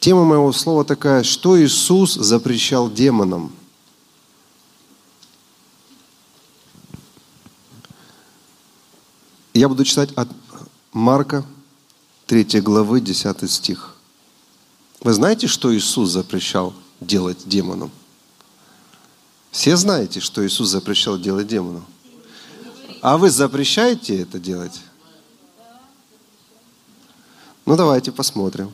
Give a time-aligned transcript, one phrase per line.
[0.00, 3.52] Тема моего слова такая, что Иисус запрещал демонам.
[9.52, 10.28] Я буду читать от
[10.94, 11.44] Марка,
[12.28, 13.94] 3 главы, 10 стих.
[15.02, 16.72] Вы знаете, что Иисус запрещал
[17.02, 17.90] делать демонам?
[19.50, 21.84] Все знаете, что Иисус запрещал делать демонам.
[23.02, 24.80] А вы запрещаете это делать?
[27.66, 28.72] Ну, давайте посмотрим.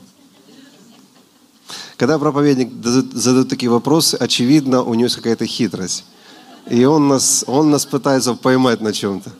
[1.97, 6.05] Когда проповедник задает такие вопросы, очевидно, у него есть какая-то хитрость.
[6.69, 9.33] И он нас, он нас пытается поймать на чем-то.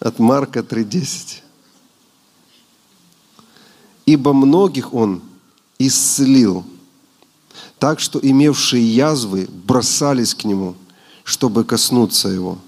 [0.00, 1.42] От Марка 3.10.
[4.06, 5.22] «Ибо многих он
[5.78, 6.64] исцелил,
[7.78, 10.74] так что имевшие язвы бросались к нему,
[11.22, 12.58] чтобы коснуться его».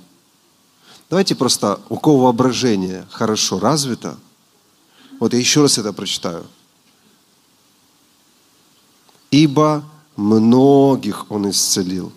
[1.09, 4.17] Давайте просто, у кого воображение хорошо развито,
[5.19, 6.47] вот я еще раз это прочитаю–
[9.31, 9.85] Ибо
[10.17, 12.13] многих Он исцелил,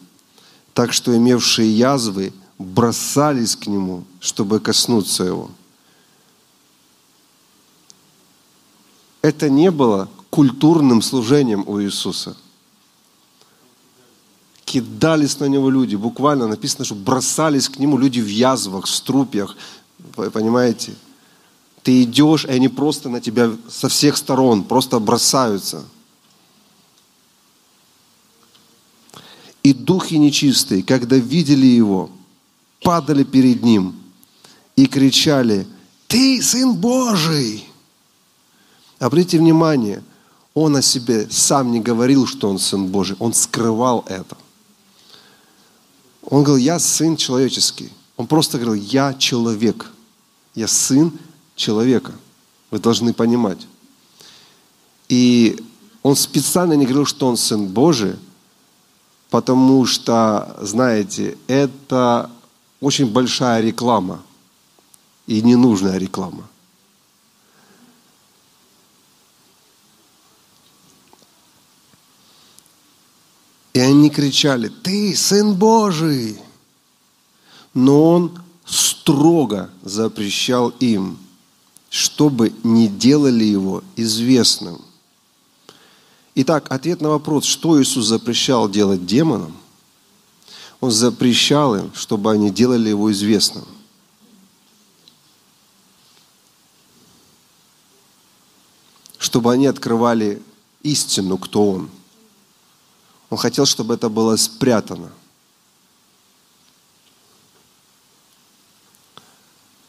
[0.74, 5.52] так что имевшие язвы бросались к Нему, чтобы коснуться Его.
[9.22, 12.36] Это не было культурным служением у Иисуса.
[14.66, 19.56] Кидались на Него люди, буквально написано, что бросались к Нему люди в язвах, в струпьях,
[20.16, 20.96] понимаете?
[21.84, 25.84] Ты идешь, и они просто на тебя со всех сторон просто бросаются–
[29.74, 32.10] Духи нечистые, когда видели его,
[32.82, 33.96] падали перед ним
[34.76, 35.68] и кричали,
[36.08, 37.66] «Ты Сын Божий!»
[39.00, 40.04] Обратите внимание,
[40.54, 44.38] он о себе сам не говорил, что он Сын Божий, он скрывал это.
[46.24, 47.90] Он говорил, я Сын человеческий.
[48.16, 49.92] Он просто говорил, я человек,
[50.56, 51.12] я Сын
[51.56, 52.14] человека.
[52.72, 53.68] Вы должны понимать.
[55.10, 55.60] И
[56.02, 58.16] он специально не говорил, что он Сын Божий,
[59.34, 62.30] потому что, знаете, это
[62.80, 64.22] очень большая реклама
[65.26, 66.48] и ненужная реклама.
[73.74, 76.38] И они кричали, ты Сын Божий.
[77.74, 81.18] Но Он строго запрещал им,
[81.90, 84.80] чтобы не делали Его известным–
[86.36, 89.56] Итак, ответ на вопрос, что Иисус запрещал делать демонам,
[90.82, 93.66] Он запрещал им, чтобы они делали Его известным.
[99.20, 100.42] Чтобы они открывали
[100.82, 101.90] истину, кто Он.
[103.30, 105.12] Он хотел, чтобы это было спрятано.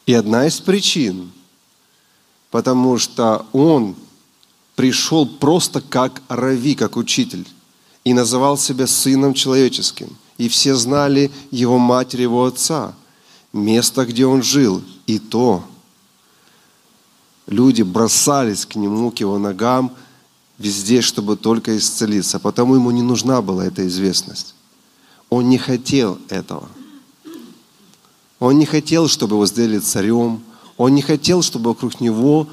[0.05, 1.31] И одна из причин,
[2.51, 3.95] потому что Он
[4.75, 7.47] пришел просто как рави, как учитель,
[8.03, 10.15] и называл себя сыном человеческим.
[10.37, 12.93] И все знали его матери, его отца,
[13.53, 14.83] место, где он жил.
[15.07, 15.63] И то
[17.47, 19.91] люди бросались к нему, к его ногам,
[20.57, 22.39] везде, чтобы только исцелиться.
[22.39, 24.55] Потому ему не нужна была эта известность.
[25.29, 26.69] Он не хотел этого.
[28.39, 30.43] Он не хотел, чтобы его сделали царем.
[30.77, 32.47] Он не хотел, чтобы вокруг него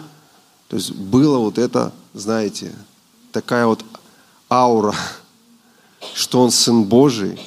[0.73, 2.75] то есть было вот это, знаете,
[3.33, 3.85] такая вот
[4.51, 4.95] аура,
[6.15, 7.39] что он Сын Божий.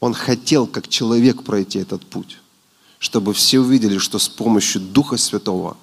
[0.00, 2.38] Он хотел, как человек, пройти этот путь,
[2.98, 5.76] чтобы все увидели, что с помощью Духа Святого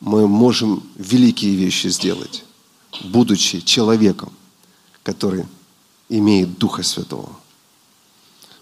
[0.00, 2.44] мы можем великие вещи сделать,
[3.04, 4.30] будучи человеком,
[5.02, 5.46] который
[6.10, 7.30] имеет Духа Святого.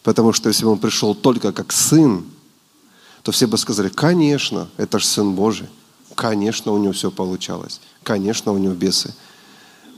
[0.04, 2.24] Потому что если бы он пришел только как сын,
[3.22, 5.66] то все бы сказали, конечно, это же Сын Божий.
[6.14, 7.80] Конечно, у него все получалось.
[8.02, 9.14] Конечно, у него бесы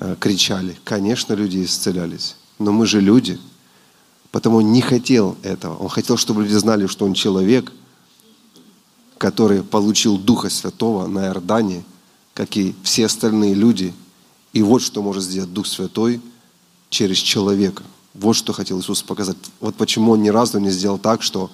[0.00, 0.78] э, кричали.
[0.84, 2.36] Конечно, люди исцелялись.
[2.58, 3.38] Но мы же люди.
[4.30, 5.76] Потому он не хотел этого.
[5.76, 7.72] Он хотел, чтобы люди знали, что он человек,
[9.18, 11.84] который получил Духа Святого на Иордане,
[12.34, 13.94] как и все остальные люди.
[14.52, 16.20] И вот что может сделать Дух Святой
[16.90, 17.82] через человека.
[18.14, 19.36] Вот что хотел Иисус показать.
[19.60, 21.50] Вот почему он ни разу не сделал так, что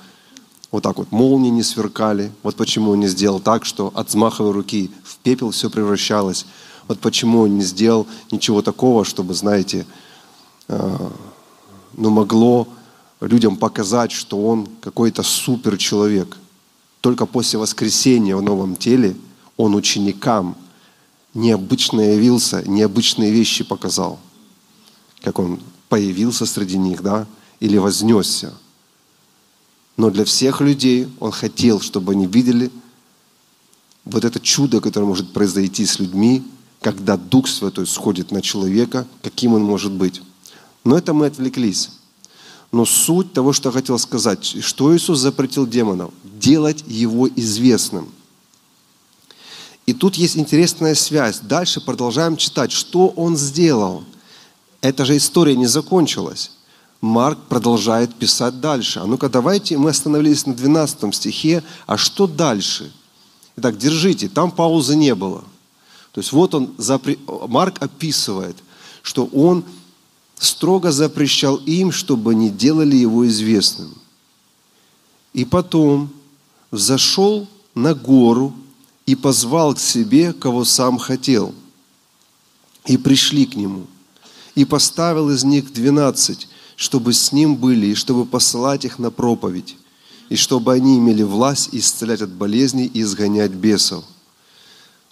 [0.73, 2.33] вот так вот молнии не сверкали.
[2.43, 6.47] Вот почему он не сделал так, что от взмаховой руки в пепел все превращалось.
[6.89, 9.87] Вот почему он не сделал ничего такого, чтобы, знаете,
[10.69, 11.11] э,
[11.93, 12.67] ну, могло
[13.21, 16.39] людям показать, что он какой-то супер человек.
[17.03, 19.15] Только после воскресения в новом теле
[19.59, 20.57] он ученикам
[21.35, 24.19] необычно явился, необычные вещи показал.
[25.21, 25.61] Как он
[25.91, 27.27] появился среди них, да,
[27.61, 28.55] или вознесся.
[29.97, 32.71] Но для всех людей Он хотел, чтобы они видели
[34.05, 36.43] вот это чудо, которое может произойти с людьми
[36.83, 40.21] когда Дух Святой сходит на человека, каким он может быть.
[40.85, 41.91] Но это мы отвлеклись.
[42.73, 46.13] Но суть того, что я хотел сказать, что Иисус запретил демонов?
[46.25, 48.13] Делать его известным.
[49.87, 51.41] И тут есть интересная связь.
[51.41, 54.05] Дальше продолжаем читать, что он сделал.
[54.81, 56.53] Эта же история не закончилась.
[57.03, 59.01] Марк продолжает писать дальше.
[59.01, 62.93] А ну-ка давайте, мы остановились на 12 стихе, а что дальше?
[63.57, 65.45] Итак, держите, там паузы не было.
[66.13, 66.75] То есть вот он,
[67.49, 68.57] Марк описывает,
[69.03, 69.65] что он
[70.39, 73.93] строго запрещал им, чтобы они делали его известным.
[75.33, 76.09] И потом
[76.71, 78.55] зашел на гору
[79.07, 81.53] и позвал к себе, кого сам хотел.
[82.87, 83.87] И пришли к нему.
[84.55, 86.49] И поставил из них двенадцать,
[86.83, 89.77] чтобы с ним были, и чтобы посылать их на проповедь,
[90.31, 94.05] и чтобы они имели власть исцелять от болезней и изгонять бесов.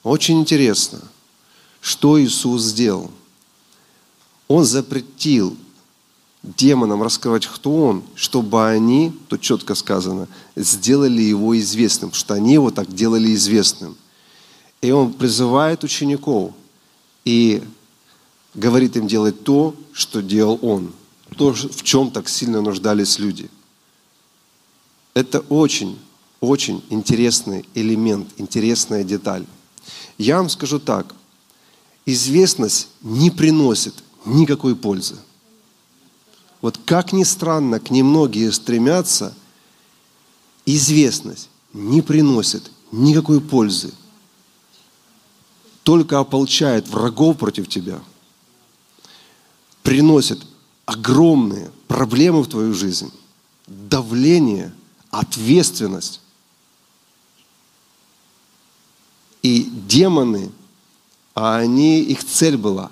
[0.02, 1.00] Очень интересно,
[1.80, 3.12] что Иисус сделал–
[4.50, 5.56] он запретил
[6.42, 10.26] демонам раскрывать, кто он, чтобы они, тут четко сказано,
[10.56, 13.96] сделали его известным, что они его так делали известным.
[14.82, 16.52] И он призывает учеников
[17.24, 17.62] и
[18.56, 20.90] говорит им делать то, что делал он,
[21.40, 23.48] то, в чем так сильно нуждались люди.
[25.14, 25.98] Это очень,
[26.38, 29.46] очень интересный элемент, интересная деталь.
[30.18, 31.14] Я вам скажу так,
[32.04, 33.94] известность не приносит
[34.26, 35.16] никакой пользы.
[36.60, 39.34] Вот как ни странно, к ней многие стремятся,
[40.66, 43.94] известность не приносит никакой пользы.
[45.84, 47.98] Только ополчает врагов против тебя,
[49.82, 50.44] приносит
[50.90, 53.12] огромные проблемы в твою жизнь,
[53.66, 54.72] давление,
[55.10, 56.20] ответственность.
[59.42, 60.50] И демоны,
[61.34, 62.90] а они, их цель была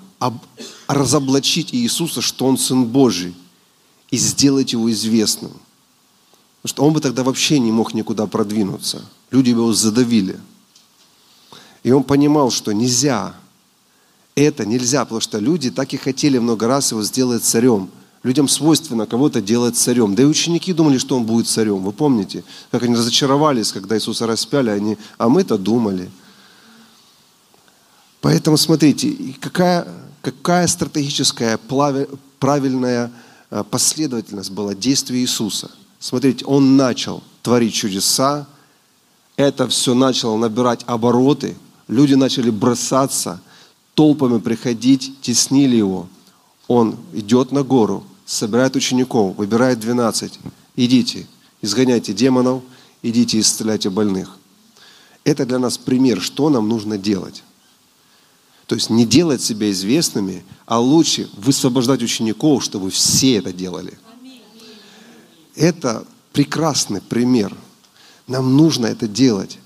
[0.87, 3.35] разоблачить Иисуса, что Он Сын Божий,
[4.09, 5.51] и сделать Его известным.
[6.61, 9.03] Потому что Он бы тогда вообще не мог никуда продвинуться.
[9.29, 10.39] Люди бы его задавили.
[11.83, 13.35] И он понимал, что нельзя.
[14.39, 17.89] Это нельзя, потому что люди так и хотели много раз его сделать царем.
[18.23, 20.15] Людям свойственно кого-то делать царем.
[20.15, 21.83] Да и ученики думали, что он будет царем.
[21.83, 26.09] Вы помните, как они разочаровались, когда Иисуса распяли, они, а мы-то думали.
[28.21, 29.85] Поэтому смотрите, какая,
[30.21, 31.59] какая стратегическая
[32.39, 33.11] правильная
[33.51, 35.69] э, последовательность была действия Иисуса.
[35.99, 38.47] Смотрите, Он начал творить чудеса,
[39.35, 41.57] это все начало набирать обороты,
[41.89, 43.41] люди начали бросаться,
[43.99, 46.07] толпами приходить, теснили Его.
[46.69, 50.39] Он идет на гору, собирает учеников, выбирает 12.
[50.77, 51.27] Идите,
[51.61, 52.63] изгоняйте демонов,
[53.03, 54.37] идите исцеляйте больных.
[55.25, 57.43] Это для нас пример, что нам нужно делать.
[58.67, 63.99] То есть не делать себя известными, а лучше высвобождать учеников, чтобы все это делали.
[65.57, 67.53] Это прекрасный пример.
[68.27, 69.57] Нам нужно это делать.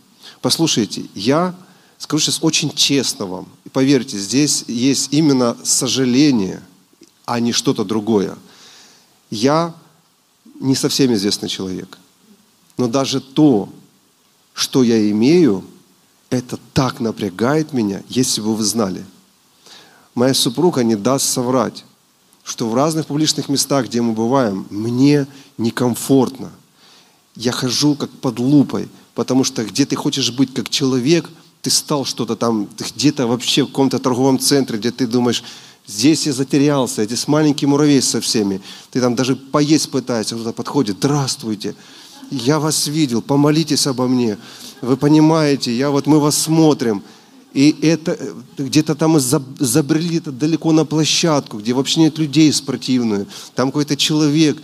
[0.42, 1.54] Послушайте, я
[2.04, 3.48] скажу сейчас очень честно вам.
[3.64, 6.62] И поверьте, здесь есть именно сожаление,
[7.24, 8.38] а не что-то другое.
[9.32, 9.74] Я
[10.60, 11.98] не совсем известный человек.
[12.78, 13.70] Но даже то,
[14.54, 15.64] что я имею,
[16.30, 19.06] это так напрягает меня, если бы вы знали.
[20.14, 21.86] Моя супруга не даст соврать,
[22.44, 25.26] что в разных публичных местах, где мы бываем, мне
[25.58, 26.52] некомфортно.
[27.38, 31.30] Я хожу как под лупой, потому что где ты хочешь быть как человек,
[31.64, 35.44] ты стал что-то там, где-то вообще в каком-то торговом центре, где ты думаешь,
[35.88, 38.62] здесь я затерялся, здесь маленький муравей со всеми.
[38.92, 41.74] Ты там даже поесть пытаешься, кто-то подходит, здравствуйте
[42.34, 44.38] я вас видел, помолитесь обо мне.
[44.82, 47.04] Вы понимаете, я вот мы вас смотрим.
[47.54, 48.18] И это
[48.58, 53.28] где-то там забрели это далеко на площадку, где вообще нет людей спортивную.
[53.54, 54.58] Там какой-то человек,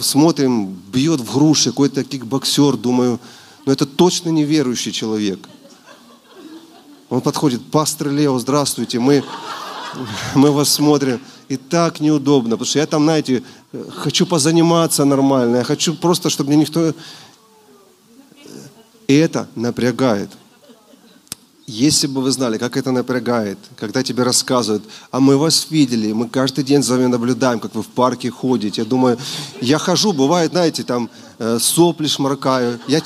[0.00, 3.18] смотрим, бьет в груши, какой-то кикбоксер, думаю,
[3.64, 5.40] ну это точно неверующий человек.
[7.10, 9.24] Он подходит, пастор Лео, здравствуйте, мы,
[10.34, 11.20] мы вас смотрим.
[11.48, 13.42] И так неудобно, потому что я там, знаете,
[13.96, 16.94] хочу позаниматься нормально, я хочу просто, чтобы мне никто...
[19.08, 20.30] И это напрягает.
[21.66, 26.28] Если бы вы знали, как это напрягает, когда тебе рассказывают, а мы вас видели, мы
[26.28, 28.82] каждый день за вами наблюдаем, как вы в парке ходите.
[28.82, 29.18] Я думаю,
[29.60, 33.02] я хожу, бывает, знаете, там э, сопли шмаркаю, я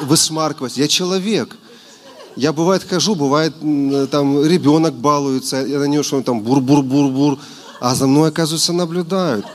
[0.00, 1.56] высмаркиваюсь, я человек.
[2.36, 3.54] Я бывает хожу, бывает
[4.10, 7.38] там ребенок балуется, я на него что он там бур-бур-бур-бур
[7.80, 9.46] а за мной, оказывается, наблюдают.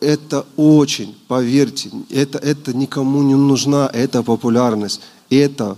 [0.00, 5.00] Это очень, поверьте, это, это никому не нужна, эта популярность.
[5.30, 5.76] Это,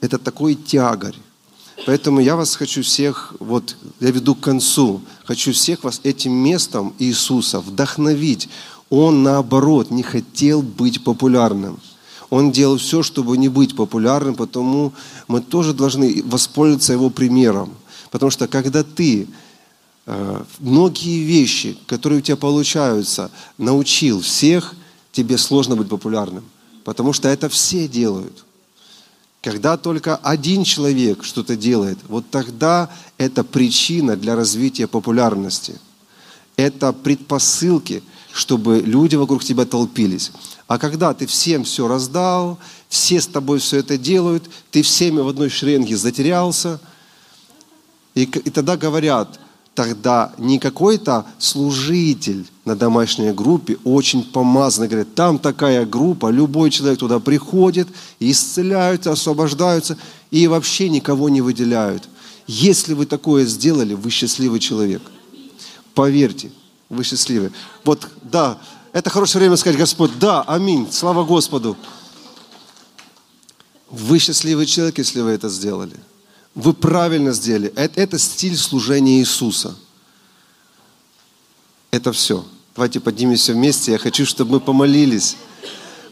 [0.00, 1.16] это такой тягарь.
[1.86, 6.92] Поэтому я вас хочу всех, вот я веду к концу, хочу всех вас этим местом
[6.98, 8.48] Иисуса вдохновить.
[8.90, 11.80] Он, наоборот, не хотел быть популярным.
[12.32, 14.94] Он делал все, чтобы не быть популярным, потому
[15.28, 17.74] мы тоже должны воспользоваться его примером.
[18.10, 19.28] Потому что когда ты
[20.06, 24.74] э, многие вещи, которые у тебя получаются, научил всех,
[25.12, 26.42] тебе сложно быть популярным.
[26.84, 28.46] Потому что это все делают.
[29.42, 35.78] Когда только один человек что-то делает, вот тогда это причина для развития популярности.
[36.56, 40.32] Это предпосылки, чтобы люди вокруг тебя толпились.
[40.66, 42.58] А когда ты всем все раздал,
[42.88, 46.80] все с тобой все это делают, ты всеми в одной шеренге затерялся,
[48.14, 49.38] и, и тогда говорят,
[49.74, 56.98] тогда не какой-то служитель на домашней группе, очень помазанный, говорит, там такая группа, любой человек
[56.98, 57.88] туда приходит,
[58.20, 59.96] исцеляются, освобождаются,
[60.30, 62.08] и вообще никого не выделяют.
[62.46, 65.02] Если вы такое сделали, вы счастливый человек.
[65.94, 66.50] Поверьте,
[66.92, 67.50] вы счастливы.
[67.84, 68.58] Вот, да,
[68.92, 71.74] это хорошее время сказать, Господь, да, аминь, слава Господу.
[73.88, 75.96] Вы счастливый человек, если вы это сделали.
[76.54, 77.72] Вы правильно сделали.
[77.76, 79.74] Это, это стиль служения Иисуса.
[81.90, 82.44] Это все.
[82.74, 83.92] Давайте поднимемся вместе.
[83.92, 85.36] Я хочу, чтобы мы помолились.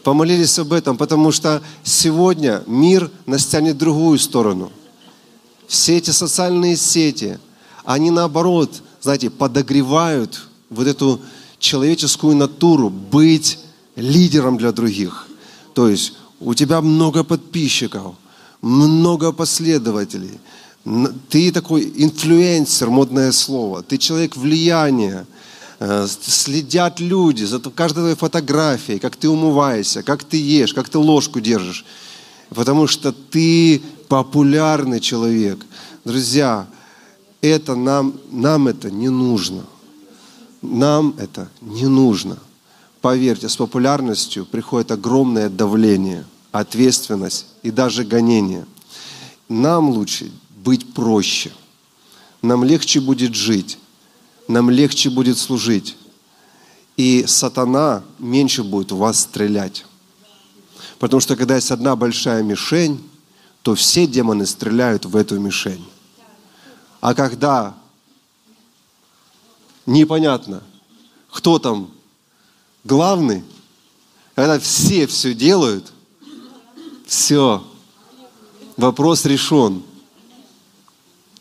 [0.03, 4.71] Помолились об этом, потому что сегодня мир нас тянет в другую сторону.
[5.67, 7.39] Все эти социальные сети,
[7.85, 11.19] они наоборот, знаете, подогревают вот эту
[11.59, 13.59] человеческую натуру быть
[13.95, 15.27] лидером для других.
[15.75, 18.15] То есть у тебя много подписчиков,
[18.61, 20.39] много последователей.
[21.29, 23.83] Ты такой инфлюенсер, модное слово.
[23.83, 25.27] Ты человек влияния.
[25.79, 30.97] Э, следят люди за каждой твоей фотографией, как ты умываешься, как ты ешь, как ты
[30.97, 31.85] ложку держишь.
[32.49, 35.65] Потому что ты популярный человек.
[36.03, 36.65] Друзья,
[37.41, 39.63] это нам, нам это не нужно.
[40.61, 42.37] Нам это не нужно.
[43.01, 48.65] Поверьте, с популярностью приходит огромное давление, ответственность и даже гонение.
[49.49, 50.31] Нам лучше
[50.63, 51.51] быть проще.
[52.41, 53.79] Нам легче будет жить.
[54.47, 55.97] Нам легче будет служить.
[56.95, 59.85] И сатана меньше будет в вас стрелять.
[60.99, 63.01] Потому что когда есть одна большая мишень,
[63.63, 65.85] то все демоны стреляют в эту мишень.
[66.99, 67.75] А когда
[69.85, 70.63] непонятно,
[71.31, 71.91] кто там
[72.83, 73.43] главный,
[74.35, 75.91] когда все все делают,
[77.05, 77.63] все,
[78.77, 79.83] вопрос решен.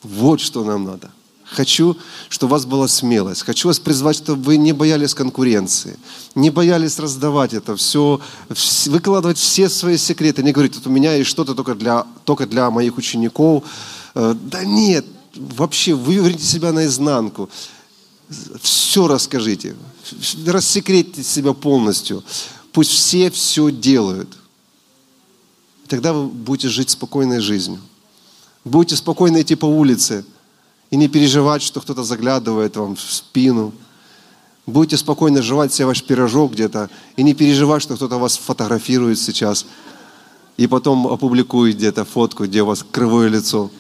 [0.03, 1.11] Вот что нам надо.
[1.45, 1.97] Хочу,
[2.29, 3.43] чтобы у вас была смелость.
[3.43, 5.99] Хочу вас призвать, чтобы вы не боялись конкуренции,
[6.37, 8.21] не боялись раздавать это все,
[8.87, 12.71] выкладывать все свои секреты, не говорить, вот у меня есть что-то только для, только для
[12.71, 13.65] моих учеников.
[14.15, 15.05] Э, да нет,
[15.35, 17.51] вообще выверните себя наизнанку
[18.63, 19.77] все расскажите,
[20.47, 22.23] рассекретьте себя полностью.
[22.73, 24.37] Пусть все все делают.
[25.89, 27.81] Тогда вы будете жить спокойной жизнью.
[28.65, 30.25] Будете спокойно идти по улице
[30.91, 33.73] и не переживать, что кто-то заглядывает вам в спину.
[34.67, 39.67] Будете спокойно жевать себе ваш пирожок где-то и не переживать, что кто-то вас фотографирует сейчас
[40.57, 43.71] и потом опубликует где-то фотку, где у вас кривое лицо.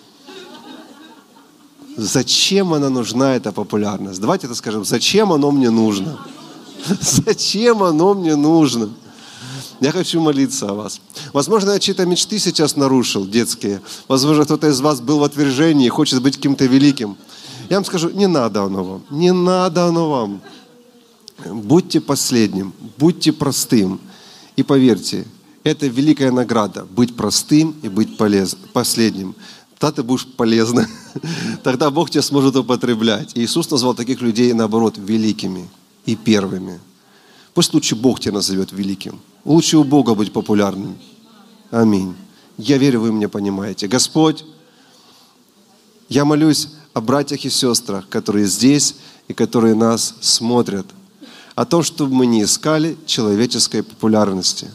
[1.96, 4.20] Зачем она нужна, эта популярность?
[4.20, 6.18] Давайте это скажем, зачем оно мне нужно?
[7.00, 8.90] Зачем оно мне нужно?
[9.80, 11.00] Я хочу молиться о вас.
[11.32, 13.80] Возможно, я чьи-то мечты сейчас нарушил, детские.
[14.08, 17.16] Возможно, кто-то из вас был в отвержении и хочет быть каким-то великим.
[17.70, 19.02] Я вам скажу, не надо оно вам.
[19.10, 20.40] Не надо оно вам.
[21.46, 24.00] Будьте последним, будьте простым.
[24.56, 25.26] И поверьте,
[25.64, 29.34] это великая награда– быть простым и быть полез, последним
[29.80, 30.86] тогда ты будешь полезным.
[31.62, 33.32] Тогда Бог тебя сможет употреблять.
[33.34, 35.68] И Иисус назвал таких людей, наоборот, великими
[36.04, 36.78] и первыми.
[37.54, 39.18] Пусть лучше Бог тебя назовет великим.
[39.42, 40.98] Лучше у Бога быть популярным.
[41.70, 42.14] Аминь.
[42.58, 43.88] Я верю, вы меня понимаете.
[43.88, 44.44] Господь,
[46.10, 48.96] я молюсь о братьях и сестрах, которые здесь
[49.28, 50.86] и которые нас смотрят.
[51.54, 54.68] О том, чтобы мы не искали человеческой популярности.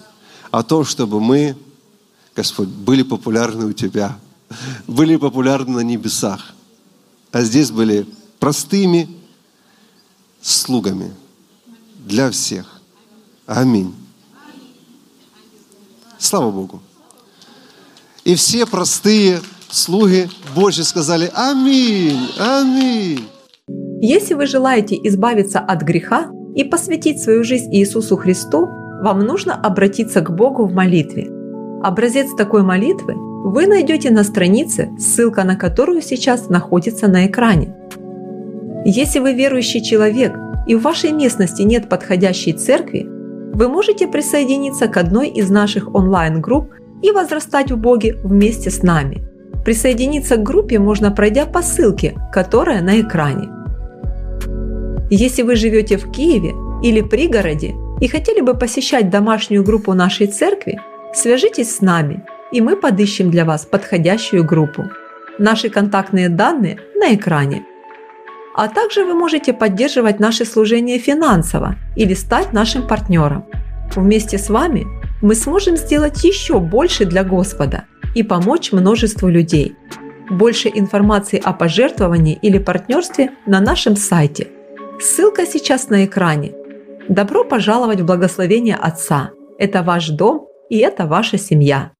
[0.50, 1.56] О том, чтобы мы,
[2.36, 4.18] Господь, были популярны у Тебя–
[4.88, 6.56] были популярны на небесах,
[7.32, 8.06] а здесь были
[8.40, 9.10] простыми
[10.42, 11.12] слугами
[12.06, 12.82] для всех.
[13.46, 13.94] Аминь.
[16.18, 16.82] Слава Богу.
[18.24, 23.28] И все простые слуги Божьи сказали Аминь, Аминь.
[24.02, 28.68] Если вы желаете избавиться от греха и посвятить свою жизнь Иисусу Христу,
[29.02, 31.35] вам нужно обратиться к Богу в молитве.
[31.86, 37.76] Образец такой молитвы вы найдете на странице, ссылка на которую сейчас находится на экране.
[38.86, 44.98] Если вы верующий человек и в вашей местности нет подходящей церкви, вы можете присоединиться к
[44.98, 46.72] одной из наших онлайн-групп
[47.04, 49.22] и возрастать в Боге вместе с нами.
[49.64, 53.48] Присоединиться к группе можно, пройдя по ссылке, которая на экране.
[55.12, 60.80] Если вы живете в Киеве или пригороде и хотели бы посещать домашнюю группу нашей церкви,
[61.16, 64.86] свяжитесь с нами, и мы подыщем для вас подходящую группу.
[65.40, 67.66] Наши контактные данные на экране.
[68.56, 73.46] А также вы можете поддерживать наше служение финансово или стать нашим партнером.
[73.96, 74.86] Вместе с вами
[75.22, 79.76] мы сможем сделать еще больше для Господа и помочь множеству людей.
[80.30, 84.48] Больше информации о пожертвовании или партнерстве на нашем сайте.
[85.00, 86.54] Ссылка сейчас на экране.
[87.10, 89.32] Добро пожаловать в благословение Отца.
[89.60, 91.95] Это ваш дом и это ваша семья.